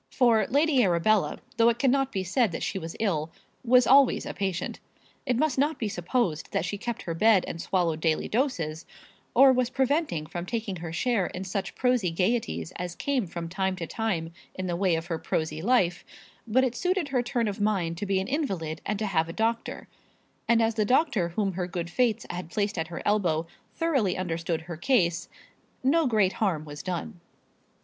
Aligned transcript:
For 0.09 0.47
Lady 0.47 0.81
Arabella, 0.81 1.37
though 1.57 1.69
it 1.69 1.77
cannot 1.77 2.11
be 2.11 2.23
said 2.23 2.51
that 2.53 2.63
she 2.63 2.79
was 2.79 2.95
ill, 2.99 3.29
was 3.63 3.85
always 3.85 4.25
a 4.25 4.33
patient. 4.33 4.79
It 5.27 5.37
must 5.37 5.59
not 5.59 5.77
be 5.77 5.87
supposed 5.87 6.51
that 6.53 6.65
she 6.65 6.79
kept 6.79 7.03
her 7.03 7.13
bed 7.13 7.45
and 7.47 7.61
swallowed 7.61 7.99
daily 8.01 8.27
doses, 8.27 8.87
or 9.35 9.53
was 9.53 9.69
prevented 9.69 10.29
from 10.31 10.47
taking 10.47 10.77
her 10.77 10.91
share 10.91 11.27
in 11.27 11.43
such 11.43 11.75
prosy 11.75 12.09
gaieties 12.09 12.73
as 12.77 12.95
came 12.95 13.27
from 13.27 13.47
time 13.47 13.75
to 13.75 13.85
time 13.85 14.33
in 14.55 14.65
the 14.65 14.75
way 14.75 14.95
of 14.95 15.05
her 15.05 15.19
prosy 15.19 15.61
life; 15.61 16.03
but 16.47 16.63
it 16.63 16.73
suited 16.75 17.09
her 17.09 17.21
turn 17.21 17.47
of 17.47 17.61
mind 17.61 17.95
to 17.99 18.07
be 18.07 18.19
an 18.19 18.27
invalid 18.27 18.81
and 18.83 18.97
to 18.97 19.05
have 19.05 19.29
a 19.29 19.33
doctor; 19.33 19.87
and 20.47 20.63
as 20.63 20.73
the 20.73 20.83
doctor 20.83 21.29
whom 21.29 21.51
her 21.51 21.67
good 21.67 21.91
fates 21.91 22.25
had 22.31 22.49
placed 22.49 22.79
at 22.79 22.87
her 22.87 23.03
elbow 23.05 23.45
thoroughly 23.75 24.17
understood 24.17 24.61
her 24.61 24.77
case, 24.77 25.29
no 25.83 26.07
great 26.07 26.33
harm 26.41 26.65
was 26.65 26.81
done. 26.81 27.19